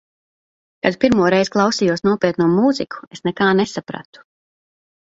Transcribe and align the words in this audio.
Kad 0.85 0.97
pirmo 1.05 1.27
reizi 1.33 1.53
klausījos 1.57 2.05
nopietno 2.09 2.49
mūziku, 2.57 3.07
es 3.19 3.25
nekā 3.31 3.55
nesapratu. 3.63 4.29